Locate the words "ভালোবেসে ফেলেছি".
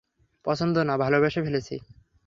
0.97-1.75